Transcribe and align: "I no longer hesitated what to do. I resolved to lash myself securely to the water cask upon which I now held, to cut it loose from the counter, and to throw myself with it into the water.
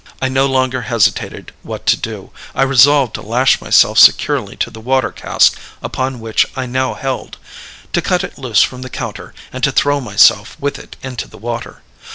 "I 0.19 0.29
no 0.29 0.47
longer 0.47 0.81
hesitated 0.81 1.51
what 1.61 1.85
to 1.85 1.95
do. 1.95 2.31
I 2.55 2.63
resolved 2.63 3.13
to 3.13 3.21
lash 3.21 3.61
myself 3.61 3.99
securely 3.99 4.55
to 4.55 4.71
the 4.71 4.79
water 4.81 5.11
cask 5.11 5.55
upon 5.79 6.19
which 6.19 6.47
I 6.55 6.65
now 6.65 6.95
held, 6.95 7.37
to 7.93 8.01
cut 8.01 8.23
it 8.23 8.39
loose 8.39 8.63
from 8.63 8.81
the 8.81 8.89
counter, 8.89 9.35
and 9.53 9.63
to 9.63 9.71
throw 9.71 10.01
myself 10.01 10.57
with 10.59 10.79
it 10.79 10.95
into 11.03 11.27
the 11.27 11.37
water. 11.37 11.83